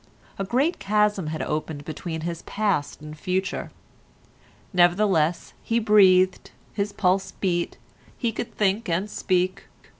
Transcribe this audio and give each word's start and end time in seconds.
A 0.39 0.43
great 0.43 0.79
chasm 0.79 1.27
had 1.27 1.43
opened 1.43 1.85
between 1.85 2.21
his 2.21 2.41
past 2.41 3.01
and 3.01 3.15
future; 3.15 3.69
nevertheless 4.73 5.53
he 5.61 5.77
breathed, 5.77 6.49
his 6.73 6.91
pulse 6.91 7.33
beat, 7.33 7.77
he 8.17 8.31
could 8.31 8.55
think 8.55 8.89
and 8.89 9.07
speak. 9.07 9.65